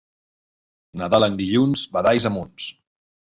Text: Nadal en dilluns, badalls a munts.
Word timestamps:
Nadal 1.01 1.25
en 1.27 1.37
dilluns, 1.41 1.83
badalls 1.99 2.27
a 2.31 2.33
munts. 2.39 2.73